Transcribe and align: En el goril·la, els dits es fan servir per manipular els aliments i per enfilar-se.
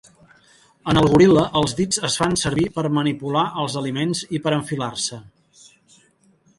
En 0.93 0.99
el 1.01 1.09
goril·la, 1.11 1.43
els 1.61 1.75
dits 1.81 2.01
es 2.09 2.17
fan 2.21 2.33
servir 2.45 2.65
per 2.79 2.87
manipular 2.97 3.45
els 3.65 3.79
aliments 3.83 4.27
i 4.39 4.43
per 4.47 4.59
enfilar-se. 4.61 5.23